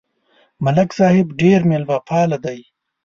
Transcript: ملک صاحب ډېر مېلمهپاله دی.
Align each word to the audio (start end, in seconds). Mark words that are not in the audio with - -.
ملک 0.63 0.89
صاحب 0.99 1.27
ډېر 1.41 1.59
مېلمهپاله 1.69 2.37
دی. 2.45 2.59